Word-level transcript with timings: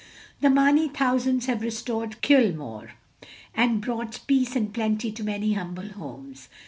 The 0.39 0.49
Mamey 0.49 0.87
thousands 0.87 1.45
have 1.45 1.61
restored 1.61 2.23
Cuilmore, 2.23 2.93
and 3.53 3.81
brought 3.83 4.21
peace 4.25 4.55
and 4.55 4.73
plenty 4.73 5.11
to 5.11 5.23
many 5.23 5.53
humble 5.53 5.89
homes. 5.89 6.49